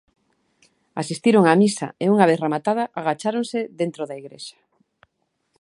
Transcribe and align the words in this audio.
Asistiron 1.01 1.43
á 1.51 1.53
misa 1.63 1.87
e, 2.03 2.05
unha 2.13 2.27
vez 2.29 2.37
rematada, 2.45 2.83
agacháronse 2.99 3.59
dentro 3.81 4.01
da 4.09 4.15
igrexa. 4.21 4.57